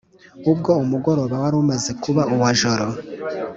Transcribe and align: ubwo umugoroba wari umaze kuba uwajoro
ubwo 0.51 0.71
umugoroba 0.83 1.35
wari 1.43 1.55
umaze 1.63 1.91
kuba 2.03 2.21
uwajoro 2.33 2.85